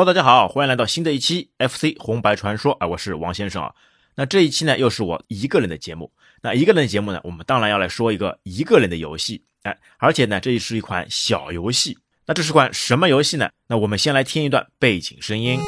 [0.00, 3.74] Hello，大家好，欢迎来到新的一期 FC 红白传说啊，我是王先生啊。
[4.14, 6.10] 那这一期呢，又是我一个人的节目。
[6.40, 11.98] 那一个人的节目呢，我们当然要来说一个一个人的游戏，哎，而且呢，这是一款小游戏。
[12.24, 13.50] 那这是款什么游戏呢？
[13.66, 15.60] 那我们先来听一段背景声音。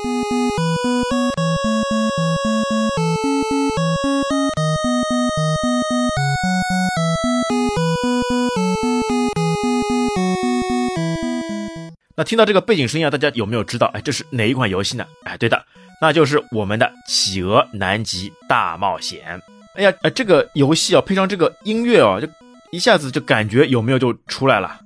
[12.24, 13.86] 听到这个背景声音啊，大家有没有知道？
[13.94, 15.06] 哎，这是哪一款游戏呢？
[15.24, 15.64] 哎，对的，
[16.00, 19.38] 那就是我们的《企鹅南极大冒险》。
[19.74, 22.28] 哎呀，哎，这个游戏啊，配上这个音乐啊，就
[22.70, 24.78] 一下子就感觉有没有就出来了。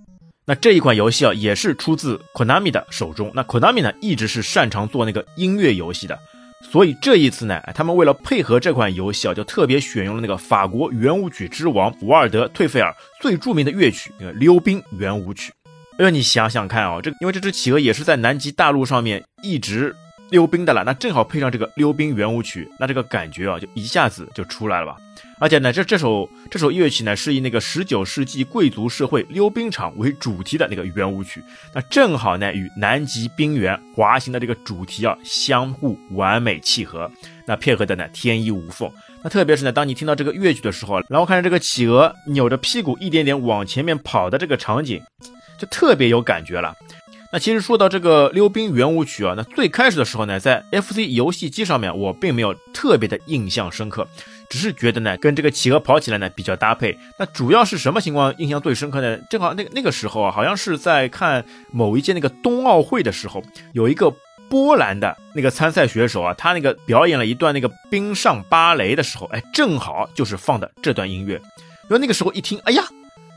[0.47, 3.33] 那这一款游戏啊，也是出自 Konami 的手中。
[3.35, 6.17] 那 Konami 呢，一直是擅长做那个音乐游戏的，
[6.71, 15.53] 所以这一次呢，他们为了配合这款游戏啊，就特别选用了那个法国圆舞曲之王瓦尔德·退费尔最著名的乐曲——溜冰圆舞曲。
[15.99, 19.97] 哎呦，你想想看啊，这个因为这只企鹅也是在南极大陆上面一直
[20.29, 24.97] 溜冰的了，那正好配上这个溜冰圆舞曲，那这个感觉啊，就一下子就出来了吧。
[25.39, 31.43] 而且呢，这这首这首乐曲呢，是以那个十九世纪贵族社会溜冰场为主题的那个圆舞曲，
[31.75, 37.11] 那正好呢与南极冰原滑行的这个主题啊相互完美契合，
[37.47, 38.91] 那配合的呢天衣无缝。
[39.23, 45.01] 那特别是呢，当你听到这个乐曲的时候，然后看着这个企鹅扭着屁股一点点往前面跑的这个场景。
[45.59, 46.75] 就特别有感觉了。
[47.33, 54.07] 那其实说到这个溜冰圆舞曲啊，那最开始的时候呢，在 FC 游戏机上面，我并没有特别的印象深刻，
[54.49, 56.97] 只是觉得呢，跟这个企鹅跑起来呢比较搭配。
[57.19, 59.19] 那主要是什么情况印象最深刻呢？
[59.29, 64.11] 正好那个那个时候啊，好像是在看某一届那个冬奥会的时候，有一个
[64.49, 71.35] 波兰的那个参赛选手啊，他那个表演了一段那个冰上芭蕾的时候，哎，正好就是放的这段音乐。
[71.91, 72.85] 因为那个时候一听，哎呀。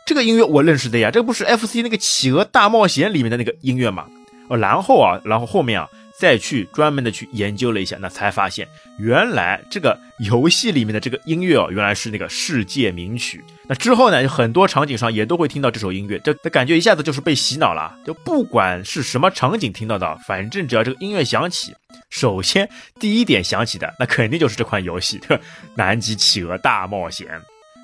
[0.10, 4.08] 这个音乐我认识的呀，这不是 FC 那个企鹅大冒险里面的那个音乐吗？
[4.48, 5.88] 哦，然后啊，然后后面啊，
[6.18, 13.44] 再去专门的去研究了一下，那才发现原来这个游戏里面的这个音乐哦，原来是那个世界名曲。
[13.68, 17.96] 那之后呢，很多场景上也都会听到这首音乐，这感觉一下子就是被洗脑了。
[18.04, 21.76] 就不管是什么场景听到的，反正只要这个音乐响起，
[22.10, 22.68] 首先
[23.00, 25.20] 第一点响起的，那肯定就是这款游戏
[25.78, 27.28] 《南极企鹅大冒险》。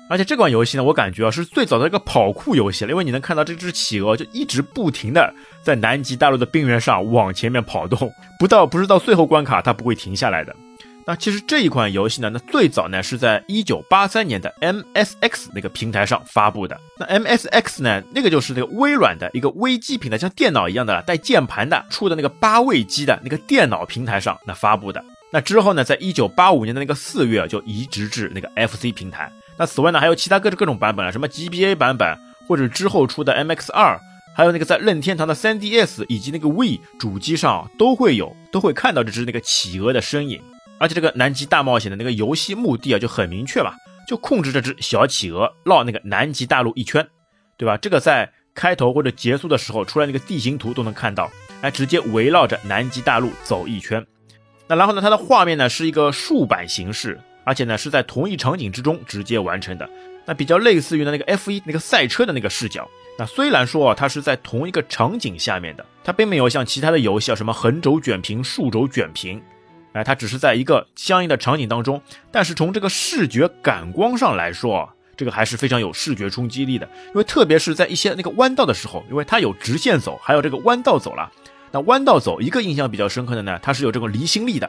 [0.08, 10.54] 而且这款游戏呢，我感觉啊是最早的一个跑酷游戏了，因为你能看到这只企鹅就一直不停的在南极大陆的冰原上往前面跑动，不到不是到最后关卡它不会停下来的。
[11.08, 16.80] 那其实这一款游戏呢，那最早呢是在一九八三年的 MSX 那个平台上发布的。
[16.98, 25.04] 那 MSX 呢，那个就是那个微软的一个微机平台，像电脑一样的带键盘的出的那个八位机的那个电脑平台上那发布的。
[25.32, 29.30] 那之后呢，在一九八五年的那个四月就移植至那个 FC 平台。
[29.58, 33.98] 那此外呢，还有其他各各种版本啊，什么 GBA 版本，或者之后出的 MX 二，
[34.34, 40.42] 还有那个在任天堂的 3DS 以及那个 Wii 主机上都会有，都会看到这只那个企鹅的身影。
[40.78, 43.72] 而且这个南极大冒险的那个游戏目的啊就很明确嘛，
[44.06, 47.08] 就控制这只小企鹅绕那个南极大陆一圈，
[47.56, 47.78] 对吧？
[47.78, 51.30] 这个在开头或者结束的时候出来那个地形图都能看到，
[51.62, 54.06] 哎，直接围绕着南极大陆走一圈。
[54.68, 57.18] 那然后呢，它的画面呢是一个竖版形式。
[57.46, 59.88] 而且呢，是在同一场景之中直接完成的，
[60.24, 62.88] 那比较类似于呢那个 F1 那个赛车的那个视角。
[63.16, 69.40] 那虽然说啊，它是在同一个场景下面的，它并没有像其他的游戏啊什么横轴卷屏、竖轴卷屏，
[69.92, 72.02] 哎，它只是在一个相应的场景当中。
[72.32, 76.86] 但是从这个视觉感光上来说，啊这个还是非常有视觉冲击力的。
[77.06, 81.30] 因为特别是在一些那个弯道的时候，因为它有直线走，还有这个弯道走了。
[81.70, 84.68] 那弯道走一个印象比较深刻的呢，它是有这个离心力的。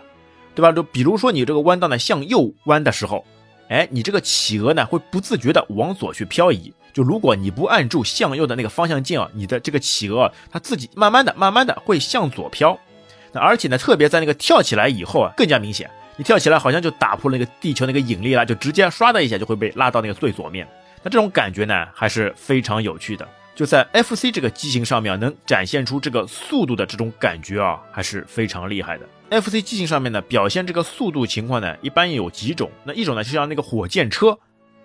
[0.58, 0.72] 对吧？
[0.72, 3.24] 就比如说你这个弯道呢向右弯的时候，
[3.70, 6.74] 哎，你这个企鹅呢会不自觉的往左去漂移。
[6.92, 12.76] 就如果你不按住向右的那个方向键啊，你的这个企鹅它自己慢慢的、慢慢的会向左飘。
[13.34, 15.88] 那而且呢，特别在那个跳起来以后啊，更加明显。
[16.16, 20.68] 你跳起来好像就打破了那个地球那个引力了，就直接唰的一下就会被拉到那个最左面。
[21.04, 23.28] 那这种感觉呢还是非常有趣的。
[23.54, 29.06] 就在 FC 这个机型上面能展现出这个速度的这种感觉啊，还是非常厉害的。
[29.30, 32.72] FC 机型上面呢，表现这个速度情况呢，一般有几种。
[32.86, 34.38] 那一种呢，就像那个火箭车，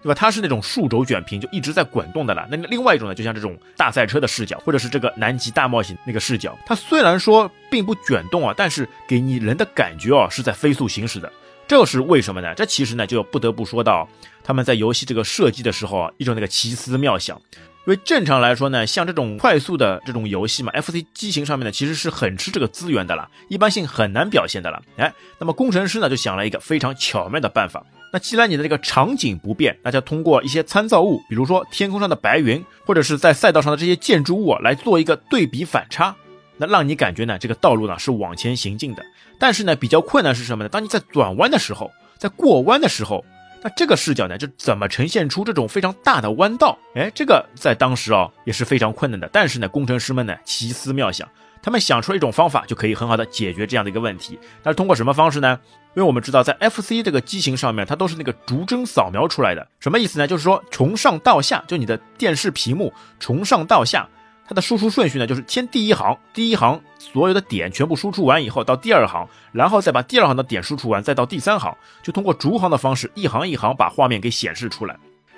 [0.03, 0.15] 对吧？
[0.15, 2.47] 它是那种竖轴卷屏，就一直在滚动的了。
[2.51, 11.33] 那另外一种呢，就像这种大赛车的视角，或者是这个南极大冒险那个视角，它虽然说并不卷动啊，但是给你人的感觉啊，是在飞速行驶的。
[11.69, 12.53] 这是为什么呢？
[12.55, 14.09] 这其实呢，就不得不说到
[14.43, 17.41] 他们在游戏这个设计的时候啊，一种那个奇思妙想。
[17.85, 24.81] 因为正常来说呢，像这种快速的这种游戏嘛，FC 机型上面呢其实是很吃这个资源的了，一般性很难表现的了。
[24.97, 27.85] 哎，那么工程师呢就想了一个非常巧妙的办法。
[28.13, 36.15] 那既然你的这个场景不变，那就通过一些参照物，比如说天空上的白云，或者是在赛道上的这些建筑物啊来做一个对比反差。
[36.59, 39.03] 那让你感觉呢这个道路呢是往前行进的。
[39.41, 40.69] 但是呢比较困难是什么呢？
[40.69, 43.25] 当你在转弯的时候，在过弯的时候，
[43.63, 46.77] 那这个视角呢就怎么呈现出这种非常大的弯道？
[46.95, 49.29] 哎，这个在当时啊也是非常困难的。
[49.33, 51.29] 但是呢，工程师们呢奇思妙想。
[51.65, 54.37] 他们想出了一种方法，就可以很好的解决这样的一个问题。
[54.65, 55.57] 那是通过什么方式呢？
[55.95, 59.65] 因为我们知道，在 FC 这个机型上面，它都是那个逐帧扫描出来的。
[59.79, 60.27] 什么意思呢？
[60.27, 64.09] 就是说从上到下，就你的电视屏幕从上到下，
[64.49, 74.97] 它的输出顺序呢，就是先第一行，第一行所有的点全部输出完以后，到第二行，然后再把第二行的点输出完，再到第三行，就通过逐行的方式，一行一行把画面给显示出来。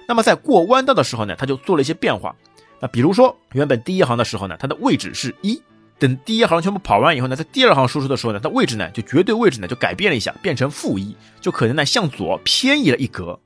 [0.08, 2.34] 那么在过弯道的时候呢，它就做了一些变化。
[2.80, 5.60] 那比如说，原本第一行的时候呢，它的位置是一。
[5.96, 13.38] 等第一行全部跑完以后呢，在第二行输出的时候呢，它位置呢就绝对位置呢就改变了一下，变成负一，就可能呢向左偏移了一格。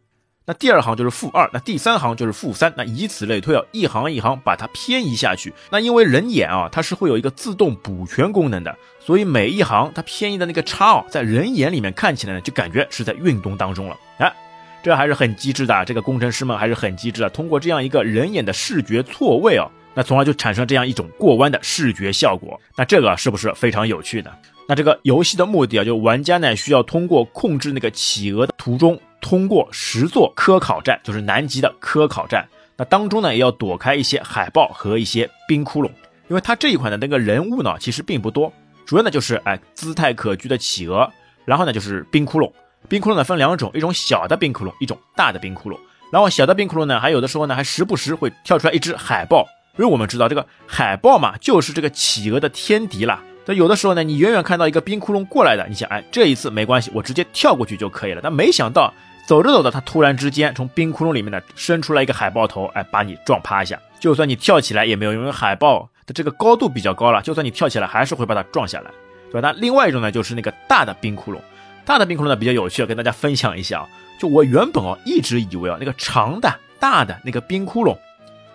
[0.49, 5.53] 那第二行就是负二，那第三行就是负三，那以此类推啊，一行一行把它偏移下去。
[5.71, 13.97] 那因为人眼啊，它是会有一个自动补全功能的，所以每一行它偏移的那个差哦，在人眼里面看起来呢，就感觉是在运动当中了。
[14.17, 14.33] 哎，
[14.83, 19.69] 这还是很机智的，这个工程师们还是很机智的，通过这样一个人眼的视觉错位啊。
[19.93, 24.31] 那从而就产生这样一种过弯的视觉效果，那这个是不是非常有趣呢？
[24.71, 32.47] 那这个游戏的目的啊，就玩家呢需要通过控制那个企鹅的途中，通过十座科考站，就是南极的科考站。
[32.77, 35.89] 那当中呢也要躲开一些海豹和一些冰窟窿，
[36.29, 38.53] 因为它这一款的那个人物呢其实并不多，
[38.85, 41.11] 主要呢就是哎姿态可掬的企鹅，
[41.47, 42.53] 然后呢就是冰窟窿。
[42.91, 45.79] 冰窟窿呢分两种，一种小的冰窟窿，一种大的冰窟窿。
[46.13, 49.47] 然后小的冰窟窿呢，还有的时候呢还时不时会跳出来一只海豹。
[49.79, 53.23] 因为我们知道这个海豹嘛，就是这个企鹅的天敌啦。
[53.49, 58.21] 那有的时候呢，你远远看到一个冰窟窿过来的，你想，哎，这一次没关系，我直接跳过去就可以了。
[58.23, 58.93] 但没想到
[59.27, 63.81] 走着走着，它突然之间从冰窟窿里面呢伸出来一个海豹头，哎，把你撞趴下。
[63.99, 68.91] 就算你跳起来也没有用，因为海豹的这个高度比较高了，就算你跳起来还是会把它撞下来，
[69.33, 69.49] 对吧？
[69.51, 71.39] 那另外一种呢，就是那个大的冰窟窿。
[71.87, 73.89] 大的冰窟窿呢比较有趣，跟大家分享一下啊。
[74.21, 77.97] 就我原本哦一直以为啊，那个长的大的那个冰窟窿。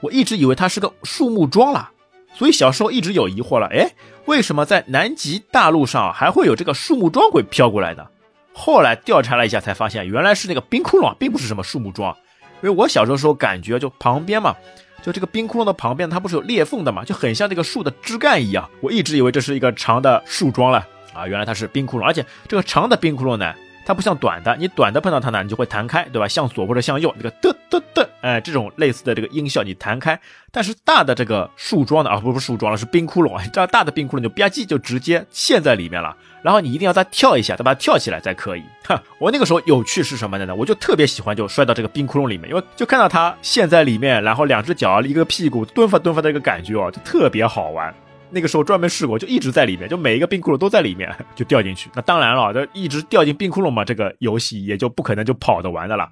[0.02, 1.90] 我一直以为它是个树木桩了，
[2.34, 3.68] 所以小时候一直有疑惑了。
[3.68, 3.90] 哎，
[4.26, 8.08] 为什么在南极大陆上还会有这个树木桩会飘过来的？
[8.54, 12.16] 后来调查了一下，才发现原来是那个冰窟窿，并不是什么树木桩。
[12.62, 14.56] 因为我小时候时候感觉，就旁边嘛，
[15.02, 18.70] 就这个冰窟窿的旁边，它不是有裂缝的嘛，就很像这个树的枝干一样。
[18.82, 23.54] 我一直以为这是一个长的树桩了啊，原来它是冰窟窿，而且这个长的冰窟窿呢。
[23.86, 26.28] 它不像短的，你短的碰到它呢，你就会弹开，对吧？
[26.28, 30.20] 向左或者向右，这个嘚嘚嘚，哎，这种类似的这个音效你弹开。
[30.52, 36.16] 但是大的这个树桩的啊，不是树桩了，是冰窟窿啊，这 样大的冰窟窿就吧唧就直接陷在里面了。
[36.42, 38.64] 然后你一定要再跳一下，再把它跳起来才可以。
[38.88, 40.54] 哈，我那个时候有趣是什么的呢？
[40.54, 47.94] 我就特别喜欢就摔到这个冰窟窿里面，因为就看到它陷在里面，然后两只脚一个屁股蹲发蹲发的一个感觉哦，就特别好玩。
[48.34, 51.90] 那个时候专门试过，就一直在里面，就每一个冰窟窿都在里面， 就掉进去。
[51.94, 56.10] 那当然了，这一直掉进冰窟窿嘛，这个游戏也就不可能就跑得完的了。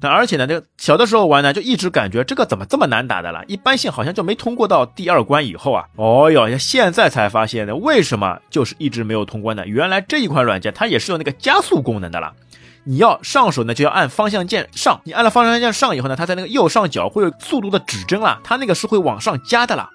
[0.00, 3.44] 那而且呢，这个小的时候玩呢，就一直感觉这个怎么这么难打的了？
[3.48, 5.84] 一般性好像就没通过到第二关以后啊。
[5.96, 9.66] 哦哟，现在才发现呢，为什么就是一直没有通关呢？
[9.66, 12.32] 原来这一款软件它也是有那个加速功能的了。
[12.84, 19.90] 你要上手呢，就要按方向键上，你按了方向键上以后呢，它在那个右上角会有速度的指针啦，它那个是会往上加的啦。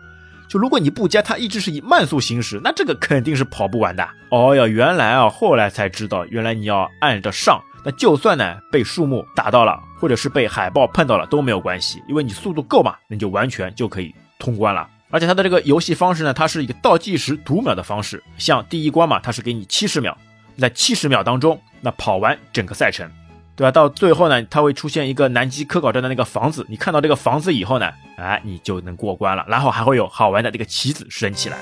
[0.54, 4.08] 就如果你不加，它一直是以慢速行驶，那这个肯定是跑不完的。
[4.30, 14.88] 哦哟，原来啊，后来才知道，原来你要按着上，那就算呢被树木打到了，或者是被海豹碰到了都没有关系，因为你速度够嘛，那就完全就可以通关了。
[15.10, 20.16] 而且它的这个游戏方式呢，它是一个倒计时读秒的方式，像第一关嘛，它是给你七十秒，
[20.60, 23.10] 在七十秒当中，那跑完整个赛程。
[23.56, 23.72] 对吧？
[23.72, 26.66] 到最后呢，它会出现一个南极科考站的那个房子。
[26.70, 29.46] 你看到这个房子以后呢，哎，你就能过关了。
[29.48, 31.58] 然后还会有好玩的这个棋子升起来。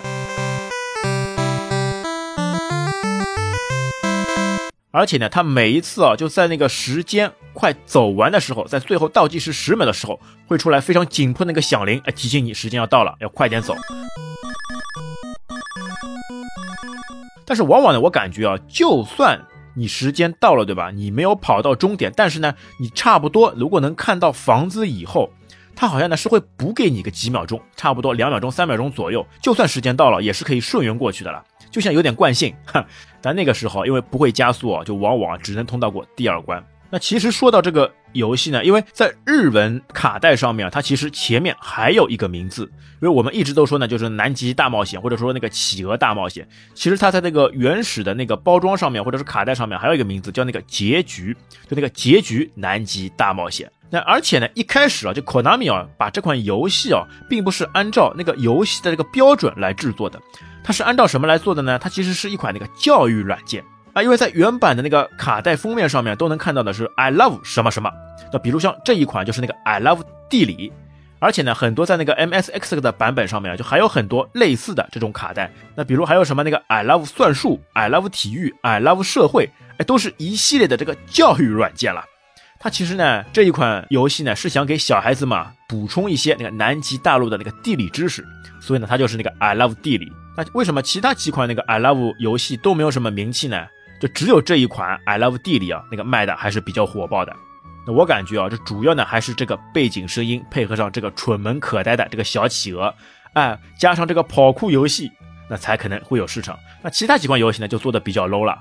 [4.92, 10.18] 而且呢，它每一次啊，就在那个时间快走完的时候，在最后倒计时十秒的时候，
[10.48, 13.76] 会出来非常紧迫那个响铃，哎，提醒你时间要到了，要快点走。
[17.46, 19.46] 但是往往呢，我感觉啊，就算。
[19.74, 20.92] 你时间到了，对吧？
[20.92, 25.30] 你没有跑到终点，但是呢，你差不多如果能看到房子以后，
[25.76, 29.26] 它好像呢是会补给你个几秒钟，差不多两秒钟、三秒钟左右。
[29.42, 32.54] 就算时间到了，也是可以顺延过去的了，就像有点惯性。
[32.66, 32.86] 哈，
[33.22, 36.64] 但那个时候因为不会加速啊，就往往只能通到过第二关。
[36.90, 42.64] 那其实说到这个游戏呢，因为在日文卡带上面啊，它其实前面还有一个名字，
[43.02, 46.48] 因为我们一直都说呢，就是南极大冒险，或者说那个企鹅大冒险。
[46.74, 51.36] 其实它在那个原始的那个包装上面，或者是卡带上面，还有一个名字叫那个结局，
[51.68, 53.72] 就那个结局南极大冒险。
[53.90, 60.18] 那而且呢，一开始啊，就 Konami 啊，把这款游戏啊，并不是按照那个游戏的这个标准来制作的，
[60.64, 61.78] 它是按照什么来做的呢？
[61.78, 63.62] 它其实是一款那个教育软件
[63.94, 67.92] 啊，因为在原版的那个卡带封面上面都能看到的是 I love 什么什么，
[68.32, 70.72] 那比如像这一款就是那个 I love 地理，
[71.20, 82.06] 而且呢，很多在那个 MSX 的版本上面就还有很多类似的这种卡带，那比如还有什么那个 I love 算术、I love 体育、I love 社会，哎，都是一系列的这个教育软件了。
[82.64, 88.26] 它其实呢，这一款游戏呢是想给小孩子嘛补充一些那个南极大陆的那个地理知识，
[88.62, 90.10] 所以呢，它就是那个 I love 地理。
[90.38, 93.68] 那为什么其他几款那个 I love 游戏都没有什么名气呢？
[94.02, 97.32] 就只有这一款 I love 地理啊，那个卖的还是比较火爆的。
[97.86, 102.92] 那我感觉啊，这主要呢还是这个背景声音配合上这个蠢萌可呆的这个小企鹅，
[103.34, 105.12] 哎，加上这个跑酷游戏，
[105.48, 106.58] 那才可能会有市场。
[106.82, 108.58] 那其他几款游戏呢，就做的比较 low 了。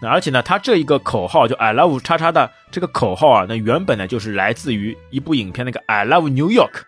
[0.00, 6.82] 那而且呢，它这一个口号就 I love 叉叉的这个口号啊，那原本呢就是来自于一部影片那个 I love New York。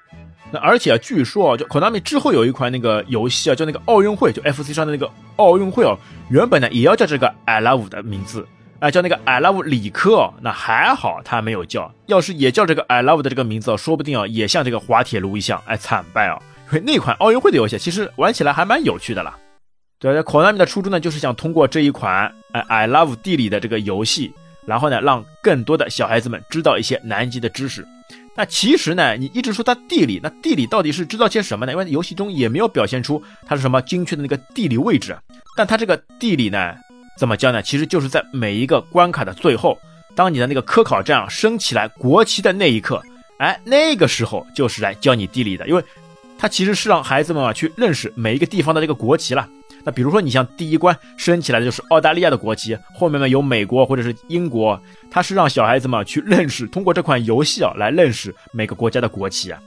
[0.50, 5.98] 那而且啊，据说啊，就 Konami 之后有一款那个游戏啊，叫那个奥运会，就 FC 上的那个奥运会哦，
[6.30, 8.46] 原本呢也要叫这个 I love 的名字，
[8.80, 10.32] 哎，叫那个 I love 理科。
[10.40, 16.40] 那还好他没有叫，要是也叫这个 I love 的这个名字哦，说不定啊也像这个滑铁卢一样，哎，惨败啊。
[16.70, 19.36] 因 为那款奥运会的游戏其实玩起来还蛮有趣的啦。
[19.98, 24.32] 对，Konami 的初衷呢，就是想通过这一款哎 I Love 地理的这个游戏，
[24.64, 27.86] 然后呢，让更多的小孩子们知道一些南极的知识。
[28.38, 31.72] 那其实呢，你一直说它地理，那地理到底是知道些什么呢？
[31.72, 35.18] 因为游戏中也没有表现出它是什么精确的那个地理位置。
[35.56, 36.72] 但它这个地理呢，
[37.18, 37.60] 怎么教呢？
[37.60, 39.76] 其实就是在每一个关卡的最后，
[40.14, 43.02] 当你的那个科考站升起来国旗的那一刻，
[43.38, 45.82] 哎，那个时候就是来教你地理的，因为
[46.38, 49.48] 它其实是让孩子们啊去认识每一个地方的这个国旗了。
[49.88, 54.78] 那比如说，你像第一关升起来的就是澳大利亚的国旗，后面呢有美国或者是英国，
[55.10, 59.58] 它是让小孩子们去认识，通过这款游戏啊来认识每个国家的国旗啊。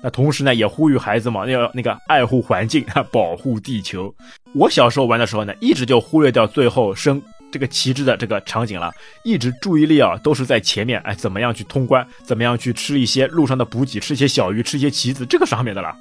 [0.00, 4.14] 那同时呢，也呼吁孩子们要那个爱护环境， 保护地球。
[4.54, 7.20] 我小时候玩的时候呢，一直就忽略掉最后升
[7.50, 8.92] 这个旗帜的这个场景了，
[9.24, 15.92] 一直注意力啊都是在前面，哎，怎么样去通关，怎么样去吃一些路上的补给，吃一些小鱼，吃一些棋子，这个上面的了。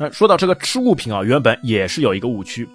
[0.00, 2.66] 那说到这个吃物品啊，原本也是有一个误区。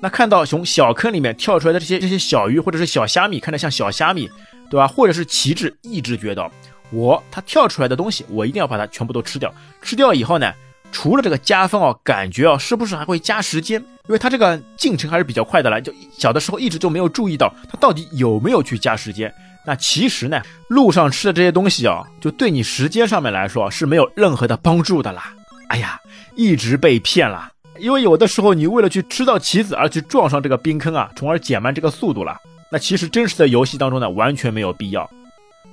[0.00, 4.28] 那看到从小坑里面跳出来的这些这些小鱼或者是小虾米，看着像小虾米，
[4.68, 4.88] 对吧？
[4.88, 6.50] 或者是旗帜，一直觉得
[6.90, 9.54] 我它跳出来的东西，我一定要把它全部都吃掉。
[9.82, 10.52] 吃掉以后呢，
[10.90, 13.80] 除了这个加分哦，感觉啊，是不是还会加时间？
[14.08, 15.80] 因为它这个进程还是比较快的了。
[15.80, 19.32] 就小的时候一直就没有注意到它到底有没有去加时间。
[19.64, 25.32] 那其实呢，路上吃的这些东西啊，就对你时间上面来说是没有任何的帮助的啦。
[25.68, 26.00] 哎呀。
[26.38, 32.38] 一直被骗了，因为有的时候你为了去吃到棋子而去撞上这个冰坑啊，从而减慢这个速度了。
[32.70, 35.10] 那其实真实的游戏当中呢，完全没有必要。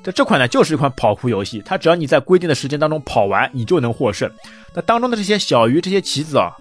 [0.03, 4.27] 这这款呢就是一款跑酷游戏，它只要你在规定的时间当中跑完，你就能获胜。
[4.73, 6.51] 那当中的这些小鱼、这些棋子啊，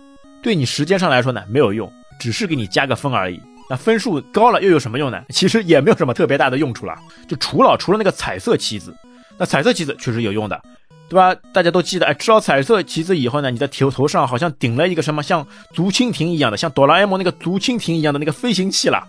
[0.42, 3.40] 对你时间上来说呢没有用，只是给你加个分而已。
[3.70, 5.24] 那分数高了又有什么用呢？
[5.30, 6.94] 其实也没有什么特别大的用处了。
[7.26, 8.94] 就除了除了那个彩色棋子，
[9.38, 10.60] 那彩色棋子确实有用的。
[11.06, 11.34] 对吧？
[11.52, 19.06] 大家都记得，哎，吃到彩色旗子以后呢，你的头头上好像顶了一个什么像竹蜻蜓一样的，像哆啦 A 梦那个竹蜻蜓一样的那个飞行器了。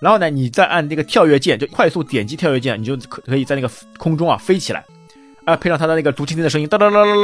[0.00, 3.68] 然后呢，你再按那个跳跃键，就快速点击跳跃键，你就可可以在那个
[3.98, 4.84] 空中啊飞起来，
[5.44, 7.22] 啊，配上它的那个竹蜻蜓的声音，哒哒哒哒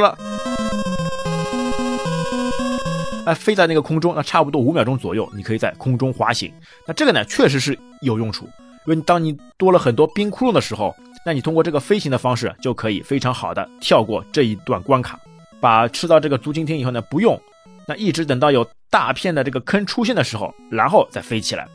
[3.25, 6.51] 哒，啊，飞在那个空中，那差不多五秒钟左右，你可以在空中滑行。
[6.85, 8.45] 那这个呢，确实是有用处，
[8.85, 10.93] 因为当你多了很多冰窟窿的时候。
[11.25, 15.19] 那你通过这个飞行的方式就可以非常好的跳过这一段关卡，
[15.59, 17.39] 把吃到这个竹蜻蜓以后呢，不用，
[17.87, 21.67] 那一直等到有大片的这个坑出现的时候，然后再飞起来。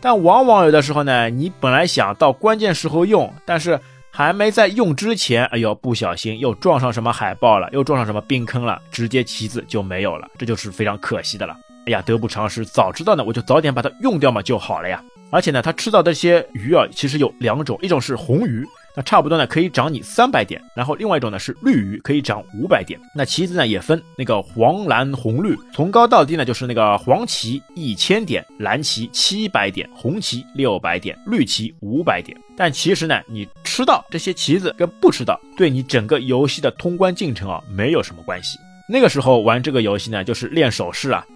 [0.00, 3.80] 但往往有的时候呢，你本来想到关键时候用，但是
[4.10, 11.56] 还没在用之前，哎呦，不小心又撞上什么海豹了，又撞上什么冰坑了，直接旗子就没有了，这就是非常可惜的了。
[11.86, 15.02] 哎呀，得不偿失，早知道呢，我就早点把它用掉嘛就好了呀。
[15.30, 18.64] 而且呢，它吃到这些鱼啊，其实有两种，一种是红鱼，
[18.94, 22.98] 那差不多呢可以涨你三百点，然后另外一种呢是绿鱼，可以涨五百点。
[23.14, 32.38] 那旗子呢也分那个黄蓝红绿，从高到低呢就是那个黄旗一千点，蓝旗七百点，红旗六百点，绿旗五百点。
[32.56, 38.58] 但其实呢，你吃到这些旗子跟不吃到，对你整个游戏的通关进程啊没有什么关系。
[38.88, 41.26] 那个时候玩这个游戏呢，就是练手势啊，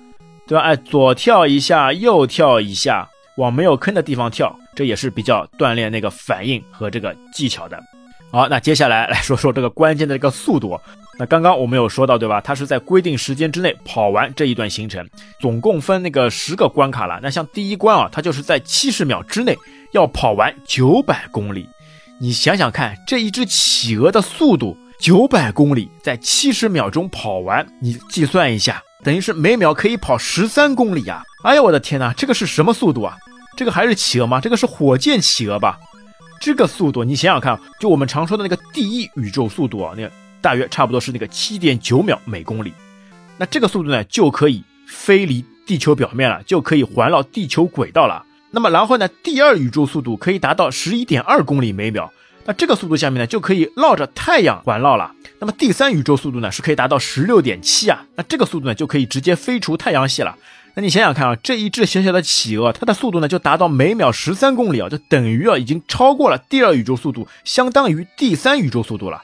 [0.47, 0.63] 对吧？
[0.63, 3.10] 哎，左跳一下，右跳一下。
[3.37, 7.83] 往没有坑的地方跳，这也是比较锻炼那个反应和这个技巧的。
[8.31, 10.79] 好，那接下来来说说这个关键的这个速度。
[11.19, 12.41] 那刚刚我们有说到，对吧？
[12.41, 15.07] 它是在规定时间之内跑完这一段行程，
[15.39, 17.19] 总共分那个十个关卡了。
[17.23, 19.55] 那像第一关啊，它就是在七十秒之内
[19.93, 21.69] 要跑完九百公里。
[22.19, 31.23] 你想想看，这一只企鹅的速度九百公里，在七十秒钟跑完，你计算一下，等于是每秒可以跑十三公里啊！
[31.43, 33.17] 哎呀，我的天哪，这个是什么速度啊？
[33.57, 34.41] 这个还是企鹅吗？
[34.41, 35.79] 这个是火箭企鹅吧？
[36.41, 40.09] 这个速度，你想想看，就我们常说的那个第一宇宙速度啊，那
[40.41, 42.73] 大约差不多是那个七点九秒每公里。
[43.39, 48.25] 那这个速度呢，就可以飞离地球表面了，就可以环绕地球轨道了。
[48.51, 52.13] 那么然后呢，第二宇宙速度可以达到十一点二公里每秒。
[52.45, 55.13] 那这个速度下面呢，就可以绕着太阳环绕了。
[55.39, 58.05] 那么第三宇宙速度呢，是可以达到十六点七啊。
[58.17, 60.37] 那这个速度呢，就可以直接飞出太阳系了。
[60.75, 69.23] 那你想想看啊，这一只小小的企鹅，它的速度呢就达到每秒十三公里啊，就等于啊已经超过了第二宇宙速度，相当于第三宇宙速度了。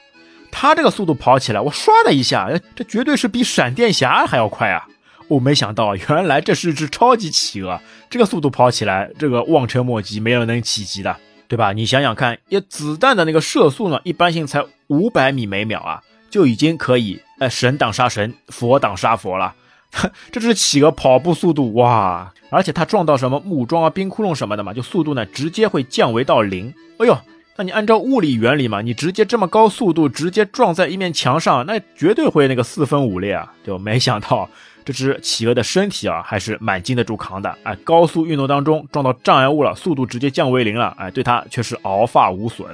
[0.51, 4.85] 它这个速度跑起来，我唰的一下，这绝对是比闪电侠还要快啊！
[5.27, 11.15] 我没想到，原来这是只超级企鹅，这个速度跑起来，这个望尘莫及，没人能企及的，
[11.47, 11.73] 对吧？
[11.73, 19.55] 你想想看，一子弹的那个射速呢，一般性才五百米每秒啊，就已经可以，呃，神挡杀神，佛挡杀佛了。
[20.31, 26.73] 这只企鹅跑步速度哇，而且它撞到什么木桩啊、冰窟窿什么的嘛，就速度呢直接会降为到零。
[26.97, 27.17] 哎呦，
[27.55, 33.53] 那你按照物理原理嘛，你直接这么高速度直接撞在一面墙上，那绝对会那个四分五裂啊！
[33.65, 34.49] 就没想到
[34.87, 37.53] 这只企鹅的身体啊还是蛮经得住扛的。
[37.63, 42.65] 哎，高速运动当中撞到障碍物了，速度直接降为零了，哎，对它却是毫发无损。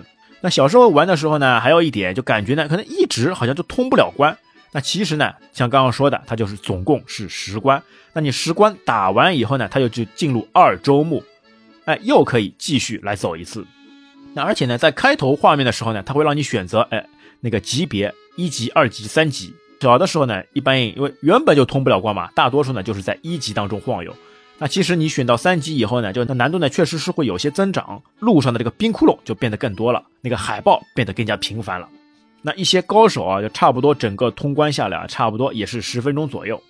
[0.42, 4.38] 那小时候玩的时候呢，还有一点就感觉呢，可能一直好像就通不了关。
[4.74, 7.82] 那其实呢，像刚刚说的，它就是总共是十关。
[8.14, 11.24] 那你十关打完以后呢，它就就进入二周目，
[11.86, 13.66] 哎，又可以继续来走一次。
[14.36, 17.04] 那而且呢，在开头画面的时候呢，它会让你选择，哎，
[17.40, 19.52] 那个级别一级、二级、三级。
[19.84, 24.16] 小的时候呢，一般因为原本就通不了关嘛，大多数呢就是在一级当中晃悠。
[24.58, 31.90] 那其实你选到三级以后呢，就那难度呢确实是会有些增长，路上的这个冰窟窿就变得更多了，那个海报变得更加频繁了。
[32.42, 36.62] 那一些高手啊，就差不多整个通关下来啊，差不多也是十分钟左右，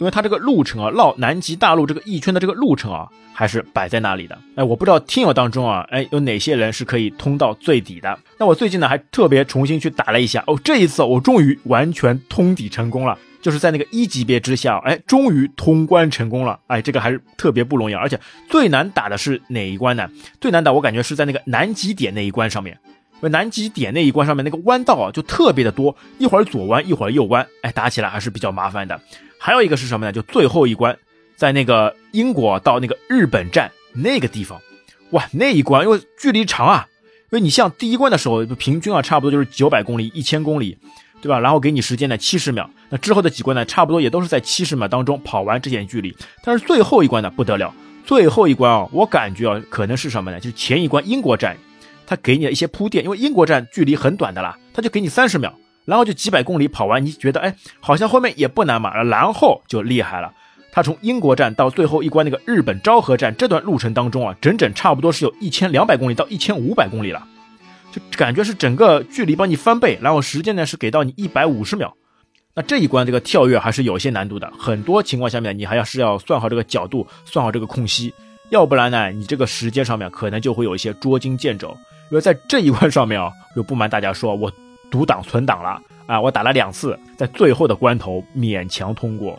[0.00, 4.36] 因为它这个路程啊，绕南极大陆这个一圈的这个路程啊，还是摆在那里的。
[4.56, 8.18] 哎，我不知道听友当中啊，哎，有哪些人是可以通到最底的？
[8.38, 16.58] 那我最近呢，还特别重新去打了一下，哦，这一次我终于完全通底成功了，就是在那个一级别之下，哎，终于通关成功了。
[16.66, 20.08] 哎，这个还是特别不容易，而且最难打的是哪一关呢？
[20.40, 22.78] 最难打我感觉是在那个南极点那一关上面。
[23.16, 28.98] 因为南极点那一关上面那个弯道啊，就特别的多，一会儿左弯，一会儿右弯，哎，打起来还是比较麻烦的。
[29.42, 30.12] 还有一个是什么呢？
[30.12, 30.98] 就最后一关，
[31.34, 34.60] 在那个英国到那个日本站那个地方，
[35.12, 36.86] 哇，那一关因为距离长啊，
[37.30, 40.76] 因为你像第一关的时候，平均啊差不多就是九百公里、一千公里，
[41.22, 41.40] 对吧？
[41.40, 46.14] 然后给你时间呢七十秒，那之后的几关呢，差不多也都是在七十秒当中跑完这点距离。
[46.44, 47.74] 但是最后一关呢不得了，
[48.04, 50.38] 最后一关啊，我感觉啊，可能是什么呢？
[50.38, 51.56] 就是前一关英国站。
[52.06, 60.32] 他给你的一些铺垫，因为英国站距离很短的啦，他就给你三十秒，然后就几百公里跑完，你觉得哎，好像后面也不难嘛，然后就厉害了。
[60.72, 67.26] 他从英国站到最后一关那个日本昭和站这段路程当中啊，整整差不多是有一千两百公里到一千五百公里了，
[67.90, 71.96] 就感觉是整个距离帮你翻倍，然后时间呢是给到你一百五十秒。
[72.54, 78.14] 那这一关这个跳跃还是有些难度的，很多情况下面你还要是要算好这个角度，算好这个空隙，
[78.50, 81.76] 要不然呢，你这个时间上面可能就会有一些捉襟见肘。
[82.10, 84.52] 因为在这一关上面啊，就不瞒大家说，我
[84.90, 89.38] 读档存档了啊，我打了两次，在最后的关头勉强通过。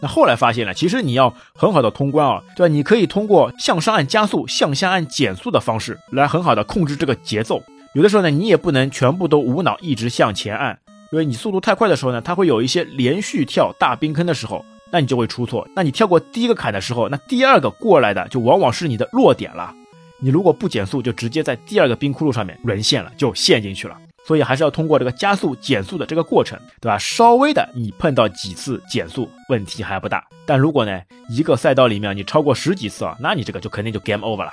[0.00, 2.72] 那后来发现了，其实你要很好的通关啊，对吧？
[2.72, 7.62] 你可以通过向上按加速、向下按减速的方式来很好的控制这个节奏。
[7.94, 10.78] 有的时候呢，你也不能全部都无脑一直向前按，
[11.10, 15.66] 因为你速度太快的时候呢，它会有一些连续跳大冰坑的时候，那你就会出错。
[15.74, 19.74] 那你跳过第一个坎的时候，那第二个过来的就往往是你的落点了。
[20.20, 23.96] 你如果不减速，就直接在第二个冰窟窿上面沦陷了，就陷进去了。
[24.26, 26.98] 所以还是要通过这个加速、减速的这个过程，对吧？
[26.98, 30.26] 稍微的你碰到几次减速，问题还不大。
[30.44, 34.52] 但如果呢，一个赛道里面你超过十几次啊，那你这个就肯定就 game over 了。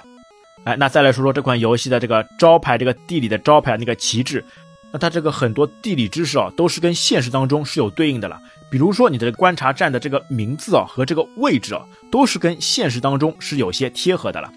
[0.64, 4.46] 哎，那再来说说这款游戏的这个招牌，这个地理的招牌那个旗帜，
[4.92, 8.40] 那它这个很多地理知识啊，都是跟现实当中是有对应的了。
[8.70, 14.52] 比如说你的观察站的这个名字啊和这个位置啊，都是跟现实当中是有些贴合的了。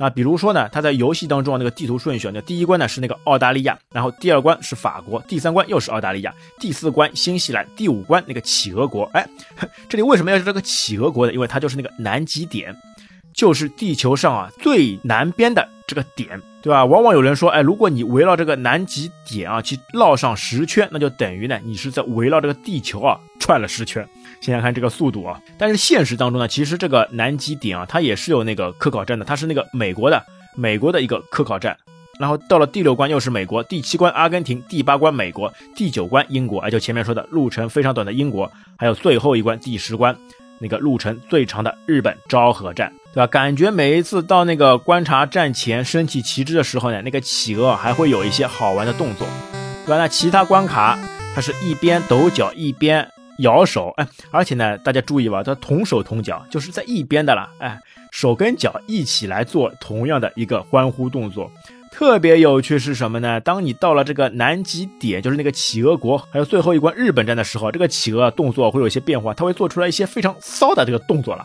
[0.00, 9.04] 那比如说呢，他在游戏当中啊，那个地图顺序啊，那第一关呢是那个澳大利亚，然后第二关是法国，第三关又是澳大利亚，第四关新西兰，第五关那个企鹅国。
[9.12, 9.28] 哎，
[9.90, 11.34] 这里为什么要是这个企鹅国呢？
[11.34, 12.74] 因为它就是那个南极点，
[13.34, 16.82] 就是地球上啊最南边的这个点，对吧？
[16.82, 24.08] 往往有人说，哎，如果你围绕这个南极点啊去绕上十圈，那就等于呢你是在围绕这个地球啊转了十圈。
[24.40, 30.24] 现在看这个速度啊，但是现实当中呢，其实这个南极点啊，它也是有那个科考站的，它是那个美国的
[30.56, 31.76] 美国的一个科考站，
[32.18, 40.16] 然后到了第六关又是美国，第七关阿根廷，第八关美国，第九关英国，哎，就前面说的路程非常短的英国，还有最后一关第十关，
[40.58, 43.26] 那个路程最长的日本昭和站，对吧？
[43.26, 49.26] 感觉每一次到那个观察站前升起旗帜的时候呢，那个企鹅还会有一些好玩的动作，
[49.84, 49.98] 对吧？
[49.98, 50.98] 那其他关卡
[51.34, 53.06] 它是一边抖脚一边
[53.40, 57.78] 摇手，哎，而且呢，大家注意吧，它同手同脚，就是在一边的了，哎。
[58.12, 61.48] 手跟脚一起来做同样的一个欢呼动作，
[61.92, 63.38] 特别有趣是什么呢？
[63.38, 71.44] 当你到了这个南极点，就是那个企鹅国，还有最后一关日本站的时候，这个企鹅动作会有一些变化，它会做出来一些非常骚的这个动作了。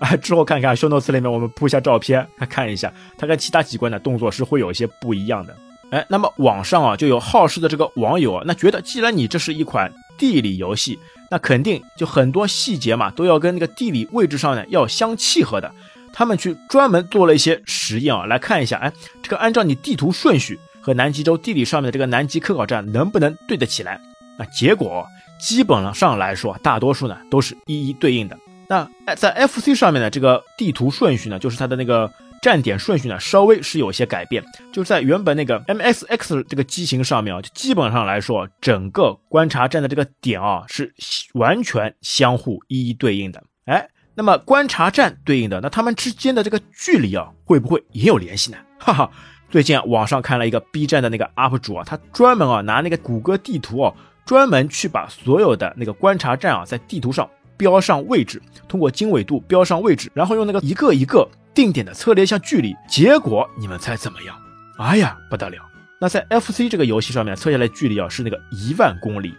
[0.00, 5.54] 啊， 之后看看修诺斯里面我们铺一下照片，看一下，它跟其他几关的动作是会有一些不一样的。
[5.90, 10.98] 哎，那么网上啊就有好事的这个网友啊，那觉得既然你这是一款地理游戏。
[11.30, 15.72] 那肯定就很多细节嘛，都要跟那个地理位置上呢要相契合的。
[16.12, 24.00] 他们去专门做了一些实验啊，来看一下，哎，这个按照你地图顺序和南极洲地理上面的这个南极科考站能不能对得起来？
[24.36, 25.06] 那结果
[25.38, 28.36] 基本上来说，大多数呢都是一一对应的。
[28.68, 32.12] 那在 FC 上面的这个地图顺序呢，就是它的那个。
[32.42, 40.94] 站点顺序呢，稍微是有些改变，就是在原本那个 MSX 这个机型上面啊，就基本上来说，整个观察站的这个点啊是
[41.34, 43.42] 完全相互一一对应的。
[43.66, 48.56] 哎，那么观察站对应的，那它们之间的这个距离啊，会不会也有联系呢？
[48.80, 49.10] 哈哈，
[49.50, 57.28] 最近啊网上看了一个 B 站的那个 UP 主啊，他专门啊拿那个谷歌地图啊，专门去把所有的那个观察站啊，在地图上
[57.60, 61.28] 标上位置，通过经纬度标上位置，然后用那个一个一个。
[61.52, 64.36] 定点的测了一下距离，结果你们猜怎么样？
[64.78, 65.58] 哎呀，不得了！
[66.00, 69.34] 那在 FC 这个游戏上面测下来距离啊是那个一万公里，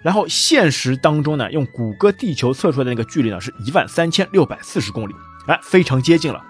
[0.00, 5.12] 然后现实当中呢，用谷歌地球测出来的那个距离呢是一万三千六百四十公里，
[5.48, 6.40] 哎，非常接近了。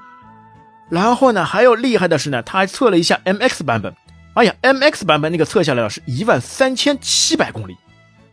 [0.91, 3.95] 然后呢，还有厉害的是呢，他还测了一下 MX 版本，
[4.35, 7.75] 哎呀，MX 版本那个测下来了是一万三千七百公里，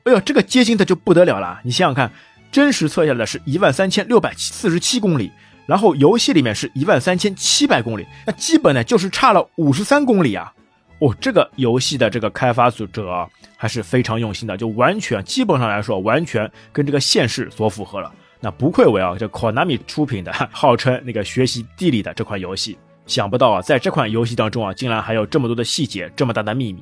[0.03, 1.61] 哎呦，这个接近的就不得了了。
[1.63, 2.11] 你想想看，
[2.55, 5.29] 真实测下来的是一万三千六百四十七公里。
[5.65, 10.53] 然后游戏里面是一万三千七百公里，那基本呢就是差了五十三公里啊！
[10.99, 18.09] 哦，这个游戏的这个开发组者啊还是非常用心的，就完全基本上来说完全跟这个现实所符合了。
[18.39, 22.77] 那不愧为啊这 Konami 出品的， 号称那个学习地理的这款游戏。
[23.05, 26.81] 想不到啊，在这款游戏当中啊，竟然还有这么多的细节，这么大的秘密。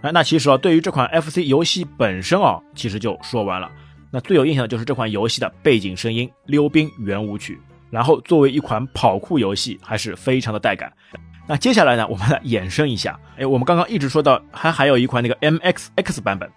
[0.00, 3.70] 啊，那其实啊，对于这款 FC 游戏本身啊，其实就说完了。
[4.14, 7.54] 那最有印象的就是这款游戏的背景声音《溜冰圆舞曲》。
[7.90, 10.92] 然后作为一款跑酷游戏，还是非常的带感。
[11.48, 13.18] 那接下来呢，我们来衍生一下。
[13.36, 16.48] 哎，我们刚刚一直说到，还还有一款那个 MXX 版本。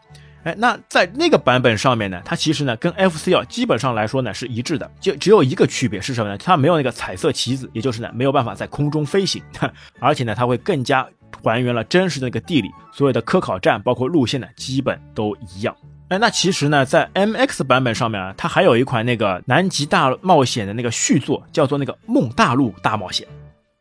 [0.44, 6.38] 哎，那在那个版本上面呢，它其实呢跟 FC 啊基本上来说呢是一致的，就只有一个区别是什么呢？
[6.38, 9.42] 它没有那个彩色旗子，也就是呢没有办法在空中飞行，
[10.00, 11.08] 而且呢它会更加
[11.44, 15.76] 还原了真实的那个地理，所有的科考站包括路线呢基本都一样。
[16.10, 23.28] 哎，那其实呢，在 MX 版本上面啊，它还有一款那个南极大冒险的那个续作，叫做那个梦大陆大冒险。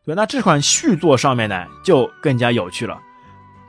[0.05, 2.99] 对，那这款续作上面呢，就更加有趣了。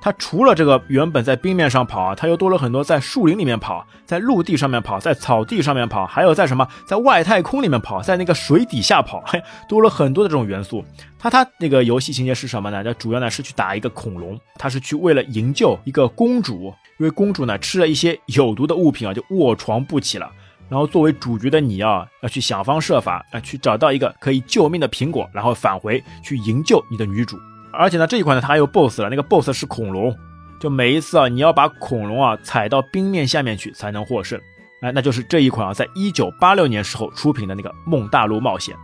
[0.07, 10.81] 它除了这个原本在冰面上跑啊，它又多了很多在树林里面跑，在陆地上面跑，在草地上面跑，还有在什么在外太空里面跑，在那个水底下跑，嘿，多了很多的这种元素。
[11.19, 12.81] 它它那个游戏情节是什么呢？
[12.85, 16.73] 那主要呢是去打一个恐龙，它是去为了营救一个公主。
[16.99, 20.31] 因为公主呢吃了一些有毒的物品啊，就卧床不起了。
[20.69, 27.37] 然后作为主角的你啊，要去想方设法啊，去找到一个可以救命的苹果，然后返回去营救你的女主。
[27.71, 30.15] 而且呢，这一款呢它还有 BOSS 了，那个 BOSS 是恐龙。
[30.59, 34.39] 就每一次啊，你要把恐龙啊踩到冰面下面去才能获胜。
[34.81, 38.75] 哎，那就是这一款啊，在一九八六年时候出品的那个《梦大陆冒险》。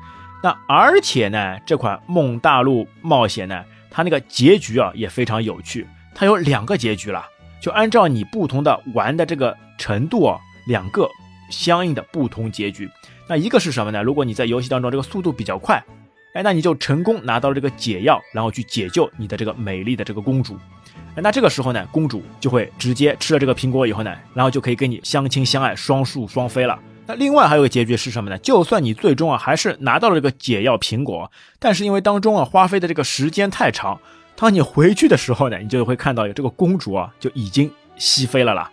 [0.43, 7.25] 那而且呢，这款《梦大陆冒险》呢，它那个结局啊也非常有趣，它有两个结局了。
[7.59, 11.09] 就按照你不同的玩的这个程度啊，两个
[11.49, 12.87] 相应的不同结局。
[13.27, 14.03] 那一个是什么呢？
[14.03, 15.83] 如果你在游戏当中这个速度比较快，
[16.33, 20.57] 哎，那你就成功拿到了这个解药，然后去解救你的这个美丽的这个公主。
[21.15, 26.79] 那这个时候呢，公主就会直接吃了这个苹果以后呢，然后就可以跟你相亲相爱，双宿双飞了。
[27.05, 28.37] 那另外还有个结局是什么呢？
[28.39, 33.99] 就算你最终啊还是拿到了这个解药苹果，但是因为当中啊花费的这个时间太长。
[34.35, 38.71] 当你回去的时候呢，你就会看到有这个公主啊，就已经西飞了啦。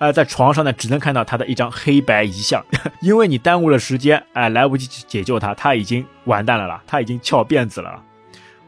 [0.00, 2.64] 呃，在床上呢，只能看到他的一张黑白遗像，
[3.02, 8.02] 因为你耽误了时间，哎，来不及去解救他，他已经完蛋了啦，他已经翘辫子了。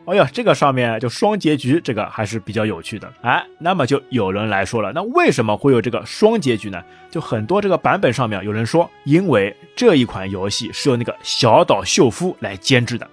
[0.04, 3.10] 哎呀，这个上面就双结局，这个还是比较有趣的。
[3.22, 6.82] 哎，那么就有人来说了，那为什么会有这个双结局呢？
[7.10, 13.08] 就很多这个版本上面有人说，因为这一款游戏是由那个小岛秀夫来监制的。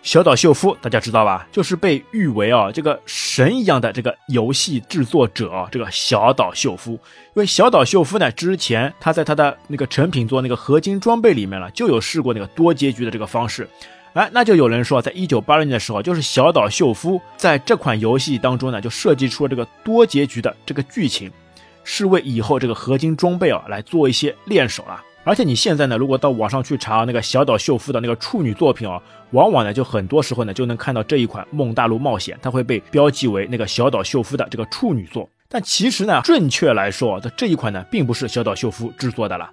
[0.00, 1.46] 小岛秀夫大家知道吧？
[1.52, 6.92] 就是被誉为啊这个神一样的这个游戏制作者啊，这个小岛秀夫。
[6.92, 7.00] 因
[7.34, 13.68] 为小岛秀夫呢，之前他在他的那个成品做那个合金装备里面了，就有试过那个多结局的这个方式。
[14.14, 21.30] 哎，那就有人说，在一九八六年的时候，就是小岛秀夫在这款游戏当中呢，就设计出了这个多结局的这个剧情，
[21.84, 25.02] 是为以后这个合金装备啊来做一些练手了。
[25.28, 28.98] 而且你现在呢，如果到网上去查那个小岛秀夫的那个处女作品啊，
[29.32, 35.28] 往往呢就很多时候呢就能看到这一款《梦大陆冒险》，它会被标记为那个小岛秀夫的这个处女作。
[35.46, 39.50] 但其实呢，准确来说，这这一款呢并不是小岛秀夫制作的了，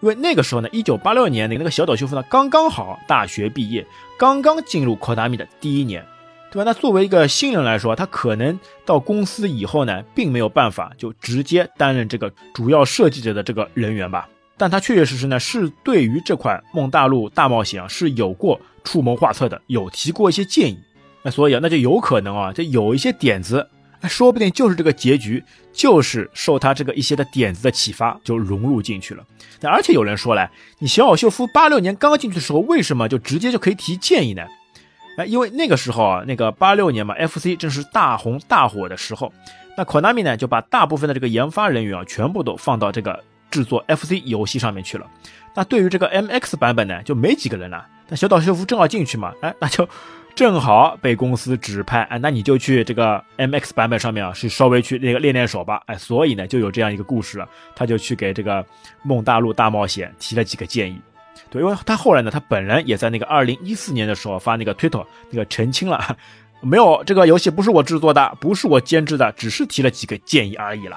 [0.00, 3.86] 因为那个时候呢，一九八六年那个那个小岛秀夫呢刚刚好大学毕业，
[4.18, 6.04] 刚刚进入 Konami 的第一年，
[6.50, 6.64] 对吧？
[6.64, 14.28] 那作为一个新人来说，他可能到公司以后呢，并没有办法就直接担任这个主要设计者的这个人员吧。
[14.62, 20.78] 但他确确实实呢，是对于这款《梦大陆大冒险》啊，是有过出谋划策的，有提过一些建议。
[21.24, 23.68] 那所以啊，那就有可能啊，这有一些点子，
[24.04, 29.24] 说不定就是这个结局，就是受他这个一些的点子的启发，就融入进去了。
[29.60, 30.48] 那而且有人说来，
[30.78, 34.44] 你小岛秀夫八六年刚刚进去的时候，为什么就直接就可以提建议呢？
[35.18, 39.32] 哎，因为那个时候啊，那个八六年嘛，FC 正是大红大火的时候，
[39.76, 43.24] 那 Konami 呢就把大部分的这个研发人员啊，全部都放到这个。
[43.52, 45.06] 制作 FC 游戏上面去了，
[45.54, 47.86] 那对于这个 MX 版本呢，就没几个人了。
[48.08, 49.86] 那小岛秀夫正好进去嘛，哎，那就
[50.34, 57.46] 正好被公司指派，哎，那你就去这个 MX 版本上面啊，是稍微去那个练练手吧，哎，所以呢，就有这样一个故事了。
[57.76, 58.64] 他就去给这个
[59.02, 60.98] 梦大陆大冒险提了几个建议，
[61.50, 66.16] 对，因为他后来呢，他本人也在那个二零一四年的时候发那个推特，那个澄清了，
[66.60, 70.96] 没有这个游戏不是我制作的，不是我监制的，只是提了几个建议而已了。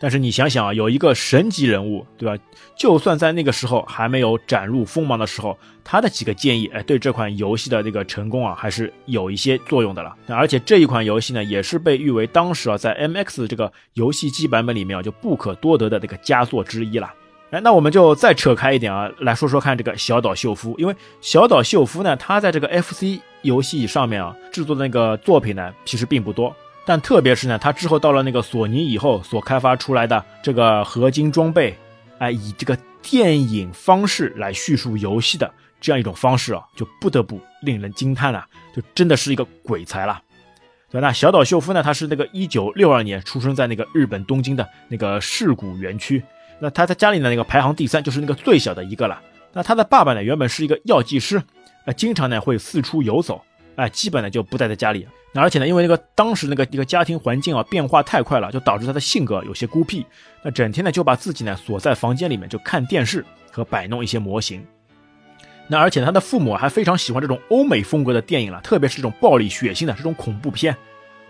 [0.00, 2.42] 但是你想想啊，有一个神级人物，对吧？
[2.76, 10.14] 就算在那个时候还没有展露锋芒的时候，他的几个建议，哎，对这款游戏的这个成功啊，还是有一些作用的了。
[10.28, 17.12] 而且这一款游戏呢，也是被誉为当时啊，在 MX 这个游戏机版本里面啊，就不可多得的这个佳作之一了。
[17.50, 26.54] 哎，那我们就再扯开一点啊，来说说看这个小岛秀夫，因为小岛秀夫呢，他在这个 FC 游戏上面啊制作的那个作品呢，其实并不多。
[26.88, 31.76] 但特别是呢，他之后到了那个索尼以后所开发出来的这个合金装备，
[32.16, 38.42] 哎，以这个电影方式来叙述游戏的这样一种方式啊，就不得不令人惊叹了，
[38.74, 40.18] 就真的是一个鬼才了。
[40.90, 46.24] 对，那小岛秀夫呢，他是那个一九六二年出生在那个日本东京的那个世谷园区，
[46.58, 49.20] 那他在家里的那个排行第三，就是那个最小的一个了。
[49.52, 51.42] 那他的爸爸呢，原本是一个药剂师，
[51.84, 53.44] 呃，经常呢会四处游走，
[53.76, 55.06] 哎，基本呢就不待在家里。
[55.32, 60.04] 那而且呢，因为那个当时那个一个家庭环境啊变化太快了，就导致他的性格有些孤僻。
[60.42, 64.64] 那整天呢就把自己呢锁在房间里面，就看电视和摆弄一些模型。
[65.66, 70.74] 那而且他的父母还非常喜欢这种欧美风格的电影了，特别是这种暴力血腥的这种恐怖片。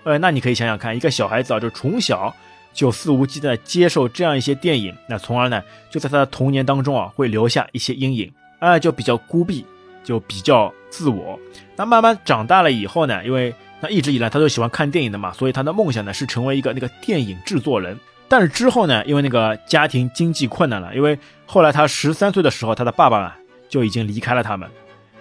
[0.04, 2.32] 呃，那你可以想想看，一个小孩子啊，就从小
[2.72, 9.66] 就肆无忌惮的接受这样一些电影，那从而呢就在他的童年当中啊会留下一些阴影，哎，就比较孤僻，
[10.04, 11.36] 就比较自我。
[11.74, 17.98] 那慢慢长大了以后呢，因为那一直以来他都喜欢看电影的嘛，所以他的梦想呢是成为一个那个电影制作人。
[18.28, 23.36] 但是之后呢，因为那个家庭经济困难了，因为后来他十三岁的时候，他的爸爸啊
[23.68, 24.68] 就已经离开了他们。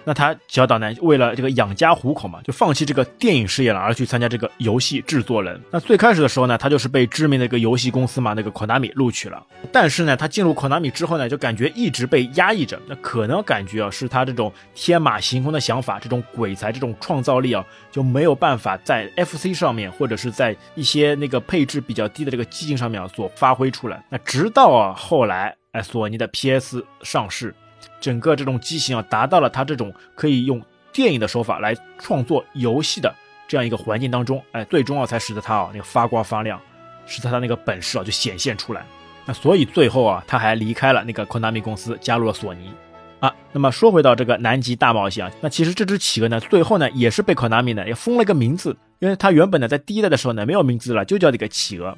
[0.08, 5.60] 那他小岛呢，为了这个养家糊口嘛，就放弃这个电影事业了，而去参加这个游戏制作人。
[5.70, 9.44] 那最开始的时候呢，他就是被知名的一个游戏公司嘛，那个 Konami 录取了。
[9.70, 12.80] 但是呢，他进入 Konami 之后呢，就感觉一直被压抑着。
[12.88, 24.02] 那可能感觉啊，是他这种天马行空的想法，这种鬼才，这种创造力啊，就没有办法在 FC 上面，或者是在一些那个配置比较低的这个机型上面啊，所发挥出来。
[24.08, 27.54] 那直到啊后来，哎，索尼的 PS 上市。
[28.00, 33.14] 整个这种机型啊，达到了它这种可以用电影的手法来创作游戏的
[33.46, 36.60] 这样一个环境当中，哎，最终啊才使得它啊那个发光发亮，
[37.06, 38.84] 使得它那个本事啊就显现出来。
[39.24, 42.70] 那所以最后啊，他还离开了那个 Konami 公司，加入了索尼
[43.20, 43.34] 啊。
[43.52, 51.96] 那么说回到这个南极大冒险啊，那其实这只企鹅呢，最后呢也是被 Konami 呢也封了一个名字，因为它原本呢在第一代的时候呢没有名字了，就叫这个企鹅。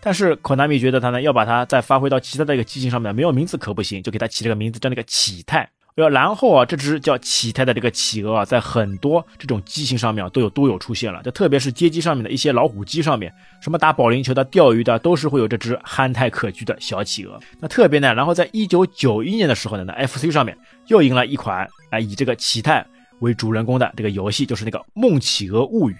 [0.00, 5.68] 但是 Konami 觉得他呢要把它再发挥到其他的一个机型上面，没有名字可不行，就给它起了个名字叫那个启泰。
[6.12, 17.40] 然后啊，这只叫启泰的这个企鹅啊，在很多这种机型上面都有都有出现了，就特别是街机上面的一些老虎机上面，什么打保龄球的、钓鱼的，都是会有这只憨态可掬的小企鹅。
[17.58, 20.56] 那特别呢，然后在一九九一年的时候呢，那 FC 上面
[20.86, 22.86] 又迎来一款啊以这个启泰
[23.20, 25.94] 为主人公的这个游戏，就是那个《梦企鹅物语》。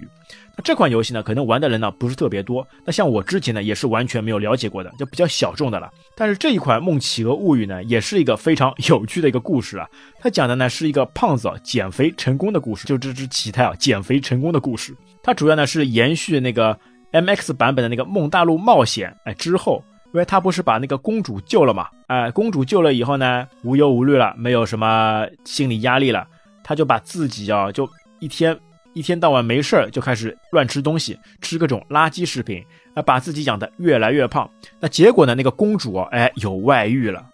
[0.56, 2.66] 那这款游戏呢，可能玩的人呢不是特别多。
[2.84, 5.90] 那像我之前呢，也是完全没有了解过的，就比较小众的了。
[6.16, 9.88] 但是这一款《梦企鹅物语》呢，也是一个非常有趣的一个故事啊。
[10.20, 14.94] 它讲的呢是一个胖子减肥成功的故事，就这只奇泰啊减肥成功的故事。
[15.22, 16.78] 它主要呢是延续那个
[17.12, 26.26] MX 版本的那个《梦大陆冒险》哎之后，因为他不是把那个公主救了嘛，哎，公主救了以后呢，无忧无虑了，没有什么心理压力了，
[26.68, 28.54] 他就把自己啊就一天。
[28.94, 34.50] 一天到晚没事儿就开始乱吃东西，吃各种垃圾食品，啊，把自己养得越来越胖。
[34.80, 35.36] 那结果呢？
[35.36, 37.24] 那个公主啊，哎，有外遇了，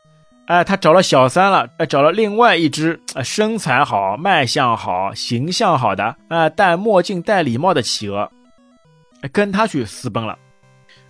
[0.47, 8.31] 哎，她找了小三了，哎，找了另外一只，身材好、卖相好、形象好的，啊，戴墨镜、戴礼帽的企鹅，
[9.33, 10.37] 跟他去私奔了。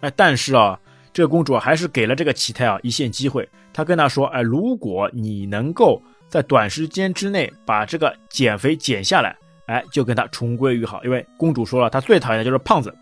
[0.02, 0.78] 哎，但是啊，
[1.12, 3.48] 这个公主还是给了这个乞丐啊一线机会。
[3.72, 9.36] 她跟他说，哎，如果你能够在短时间之内把这个减肥减下来。
[9.66, 12.94] 哎，就跟他重归于好，因为公主说了，她最讨厌的就是胖子。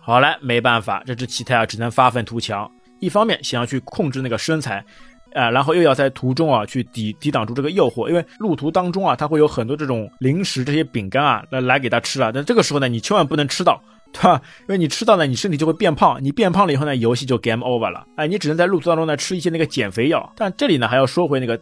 [0.00, 2.66] 好了，没办法，这只奇泰啊，只能发愤图强。
[3.00, 4.82] 一方面想要去控制那个身材，
[5.34, 12.32] 啊，然后又要在途中啊去抵抵挡住这个诱惑，因为路途当中啊，他会有很多这种零食、这些饼干啊来来给他吃啊。
[12.32, 13.78] 但这个时候呢，你千万不能吃到，
[14.10, 14.40] 对吧？
[14.60, 16.18] 因为你吃到呢，你身体就会变胖。
[16.24, 18.06] 你变胖了以后呢，游戏就 game over 了。
[18.16, 20.32] 哎，你只能在路途当中呢吃一些那个减肥药。
[20.34, 21.60] 但这里呢，还要说回那个。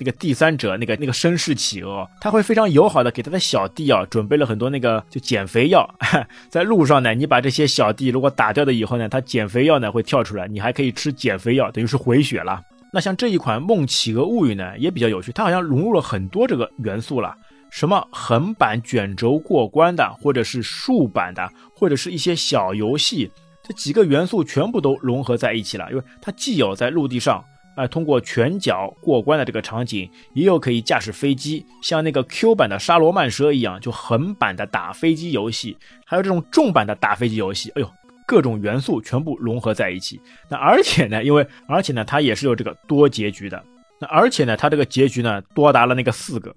[0.00, 5.86] 那个第三者，那个那个绅士企鹅，他会非常友好的给他的小弟啊准备了很多那个就减肥药。
[6.48, 12.62] 在路上呢，你把这些小弟如果打掉了以后呢，他减肥药呢会跳出来，你还可以吃减肥药，等于是回血了。
[12.94, 17.36] 那像这一款《梦企鹅物语》呢，也比较有趣，它好像融入了很多这个元素了，
[17.70, 23.30] 什么横版卷轴过关的，或者是竖版的，或者是一些小游戏，
[23.62, 27.44] 这几个元素全部都融合在一起了，因为它既有在陆地上。
[27.80, 37.90] 啊，通过拳脚过关的这个场景，也有可以驾驶飞机，像那个 Q 版的沙罗曼蛇一样，就横版的打飞机游戏，还有这种重版的打飞机游戏，哎呦，
[38.26, 40.20] 各种元素全部融合在一起。
[40.50, 43.64] 那而且呢，因为而且呢，它也是有这个多结局的。
[43.98, 46.54] 那而且呢，它这个结局呢，多达了那个四个。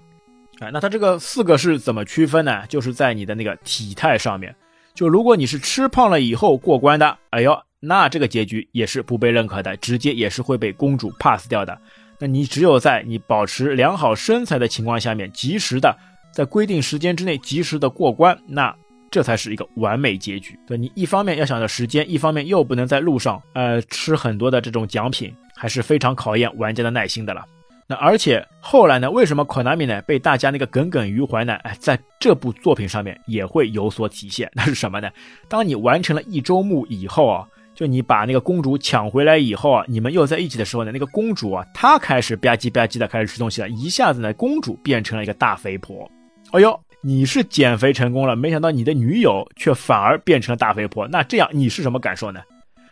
[0.59, 2.65] 哎，那它这个四个是怎么区分呢？
[2.67, 4.53] 就是在你的那个体态上面，
[4.93, 7.57] 就如果你是吃胖了以后过关的，哎呦。
[7.85, 11.77] 那这个结局也是不被认可的，直接也是会被公主 pass 掉的。
[12.17, 15.93] 那你只有在你保持良好身材的情况下面，及时的
[16.31, 18.73] 在规定时间之内及时的过关，那
[19.11, 20.57] 这才是一个完美结局。
[20.65, 27.43] 对你一方面要想着时间，一方面又不能在路上呃吃很多的这种奖品，还是非常考验玩家的耐心的了。
[27.85, 31.55] 那而且后来呢，为什么 Konami 呢被大家那个耿耿于怀呢？
[31.55, 34.49] 哎，在这部作品上面也会有所体现。
[34.53, 35.11] 那是什么呢？
[35.49, 37.45] 当你完成了一周目以后啊。
[37.75, 46.09] 就你把那个公主抢回来以后啊，你们又在一起的时候呢，那个公主啊，她开始吧唧吧唧的开始吃东西了，一下子呢，公主变成了一个大肥婆。
[46.51, 52.41] 哎呦，你是减肥成功了，没想到你的女友却反而变成了大肥婆，那这样你是什么感受呢？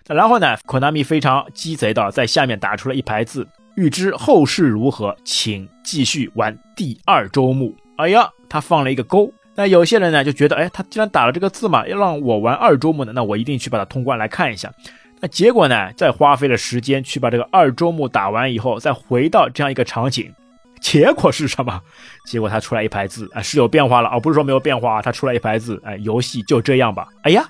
[0.07, 7.75] 然后呢，Konami 非常鸡贼的在下面打出了一排字：欲知后事如何，请继续玩第二周目。
[7.97, 9.31] 哎呀，他放了一个勾。
[9.55, 14.71] 那有些人呢就觉得，哎，他既然打了这个字嘛，要让我玩二周目的，那我一定去把它通关来看一下。
[15.19, 20.33] 那结果呢，再花费了时间去把这个二周目打完以后，再回到这样一个场景，
[20.79, 21.81] 结果是什么？
[22.25, 27.07] 结果他出来一排字，啊，是有变化了，啊不是说没有变化啊，他出来一排字，哎，游戏就这样吧。
[27.23, 27.45] 哎呀，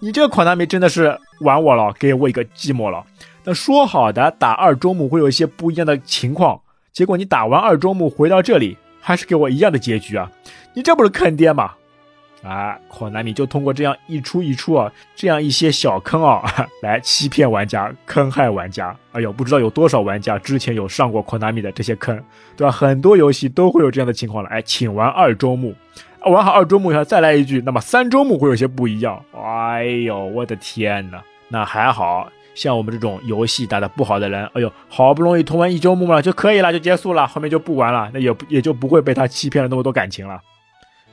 [0.00, 3.04] 你这个款纳米真的是玩我了，给我一个寂寞了。
[3.44, 6.60] 那说好的打二周目会有一些不一样的情况，
[6.92, 10.30] 结果你打完二周目回到这里，还是给我一样的结局啊。
[10.72, 11.72] 你这不是坑爹吗？
[12.42, 16.42] 啊，考南米就通过这样一出一出啊，这样一些小坑啊，
[16.82, 18.96] 来欺骗玩家，坑害玩家。
[19.12, 22.20] 哎呦，不知道有多少玩家之前有上过考南米的这些坑，
[22.56, 22.72] 对吧？
[22.72, 24.50] 很多游戏都会有这样的情况了。
[24.50, 25.72] 哎，请玩二周目，
[26.24, 29.24] 玩好二周目以后再来一句，那么三周目会有些不一样。
[29.36, 40.40] 哎呦，我的天呐，那还好像我们这种游戏打得不好的人，哎呦，好不容易通完一周目了就可以了，就结束了，后面就不玩了，那也也就不会被他欺骗了那么多感情了。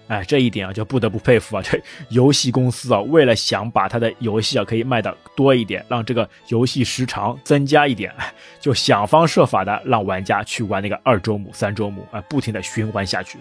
[0.08, 1.62] 哎，这一点啊，就不得不佩服啊！
[1.64, 8.12] 这游戏公司啊，为了想把他的游戏啊可以卖的多一点，让这个游戏时长增加一点，
[8.60, 13.38] 就想方设法的让玩家去玩那个二周目、三周目啊，不停的循环下去。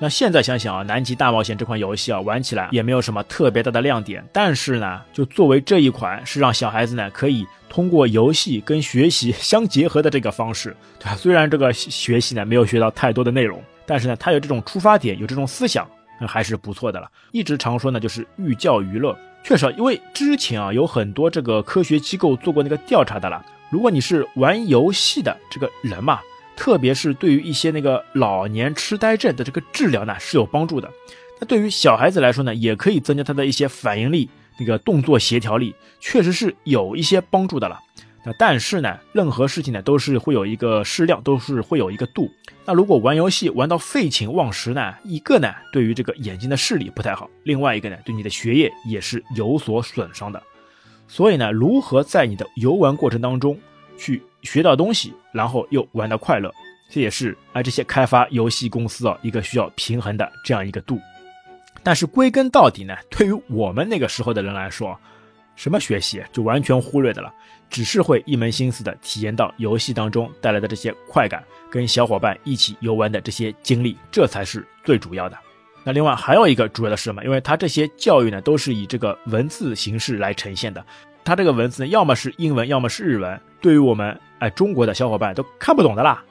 [0.00, 11.16] 那现在想想啊，《南极大冒险》这款游戏啊，玩起来也没有什么特别大的亮点，但是呢，就作为这一款是让小孩子呢可以通过游戏跟学习 相结合的这个方式，对吧？
[11.16, 15.86] 虽然这个学习呢没有学到太多的内容，但是呢，它有这种出发点，有这种思想。
[16.20, 17.08] 那还是不错的了。
[17.30, 19.16] 一直常说呢，就是寓教于乐。
[19.44, 23.40] 确实，因为之前啊，有很多这个科学机构做过那个调查的了。
[23.70, 26.18] 如果你是玩游戏的这个人嘛，
[26.58, 30.90] 特别是对于一些那个老年痴呆症的这个治疗呢是有帮助的。
[31.40, 34.28] 那对于小孩子来说呢，也可以增加他的一些反应力、
[34.58, 37.78] 那个动作协调力，确实是有一些帮助的了。
[38.24, 42.28] 那但是呢，任何事情呢都是会有一个适量，都是会有一个度。
[42.64, 50.42] 那如果玩游戏玩到废寝忘食呢，一个呢对于这个眼睛的视力不太好，另外一个呢对你的学业也是有所损伤的。
[51.06, 53.56] 所以呢，如何在你的游玩过程当中
[53.96, 56.52] 去学到东西，然后又玩得快乐，
[56.90, 60.98] 这也是啊这些开发游戏公司啊一个需要平衡的这样一个度。
[61.82, 64.98] 但是归根到底呢，对于我们那个时候的人来说，
[65.56, 67.32] 什么学习就完全忽略的了，
[67.70, 75.38] 只是会一门心思的体验到游戏当中带来的这些快感，跟小伙伴一起游玩的这些经历，这才是最主要的。
[75.84, 77.24] 那另外还有一个主要的是什么？
[77.24, 80.84] 因为它这些教育呢，都是以这个文字形式来呈现的，
[81.24, 86.22] 它这个文字呢，要么是英文，要么是日文，对于我们哎中国的小伙伴都看不懂的啦，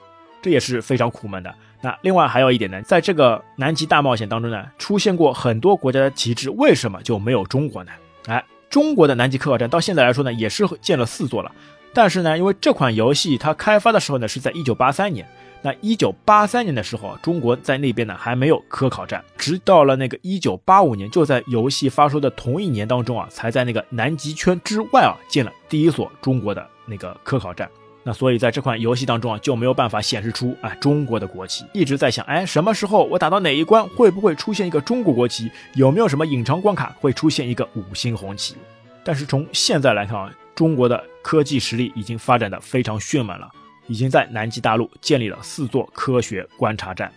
[0.42, 1.54] 这也是非常苦闷的。
[1.80, 7.92] 那另外还有一点呢，在这个南极大冒险当中呢，出现过很多国家的旗帜，为什么就没有中国呢？
[8.26, 11.52] 哎，中国的南极科考站到现在来说呢，也是建了四座了，
[11.94, 15.28] 但是呢，因为这款游戏它开发的时候呢是在一九八三年，
[15.62, 27.70] 那一九八三年的时候啊，中国在那边呢还没有科考站，直到了那个一九八五年，就在游戏发售的同一年当中啊，才在那个南极圈之外啊建了第一所中国的那个科考站。
[28.08, 31.66] 那所以在这款游戏当中啊，就没有办法显示出哎中国的国旗。
[31.74, 35.52] 一直在想，哎，什么时候我打到哪一关，会不会出现一个中国国旗？
[35.74, 38.56] 有没有什么隐藏关卡会出现一个五星红旗？
[39.04, 43.52] 但是从现在来看啊，中国的科技实力已经发展的非常迅猛了，
[43.88, 47.12] 已经在南极大陆建立了四座科学观察站。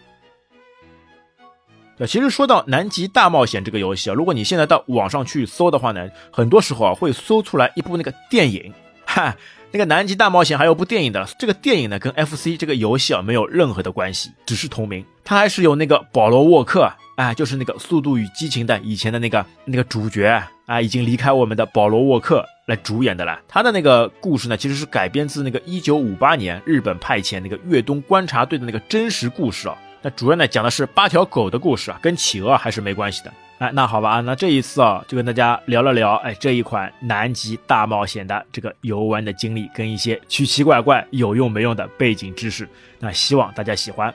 [2.05, 8.75] 其实说到南极大冒险这个游戏啊，如果你现在到网上去搜的话呢，很多时候啊会搜出来一部那个电影，
[9.07, 9.37] 哈。
[9.73, 15.05] 那个南极大冒险还有部电影的，这个电影呢跟 FC 这个游戏啊没有任何的关系，只是同名。
[15.25, 23.39] 它还是有那个保罗沃克，哎，就是那个《速度与激情》的以前的那个那个主角啊，已经离开我们的保罗沃克来主演的了。
[23.47, 29.79] 他的那个故事呢，其实是改编自那个1958年日本派遣那个越冬观察队的那个真实故事啊。
[30.03, 33.33] 那主要呢讲的是八条狗的故事啊，跟企鹅还是没关系的。
[33.61, 42.67] 哎，那好吧，那这一次啊，就跟大家聊了聊，哎，这一款南极大冒险的这个游玩的经历，跟一些奇奇怪怪、有用没用的背景知识。
[42.99, 44.13] 那希望大家喜欢。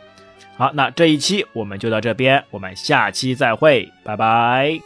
[0.58, 4.80] 好，那这一期我们就到这边，我们下期再会，拜拜。